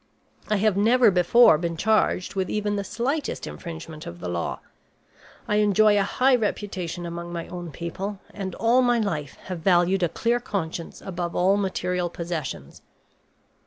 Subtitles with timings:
[0.49, 4.59] I have never before been charged with even the slightest infringement of the law;
[5.47, 10.01] I enjoy a high reputation among my own people, and all my life have valued
[10.01, 12.81] a clear conscience above all material possessions.